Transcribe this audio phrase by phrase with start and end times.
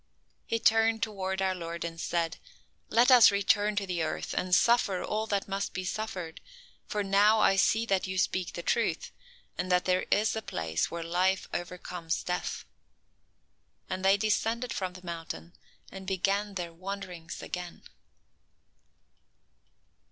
[0.47, 2.37] He turned toward our Lord and said:
[2.89, 6.41] "Let us return to the earth and suffer all that must be suffered,
[6.87, 9.11] for now I see that you speak the truth,
[9.59, 12.65] and that there is a place where Life overcomes death."
[13.91, 15.53] And they descended from the mountain
[15.91, 17.83] and began their wanderings again.